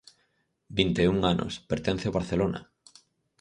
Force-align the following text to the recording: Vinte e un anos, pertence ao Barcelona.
Vinte 0.77 0.99
e 1.03 1.11
un 1.15 1.19
anos, 1.33 1.53
pertence 1.69 2.05
ao 2.07 2.15
Barcelona. 2.17 2.59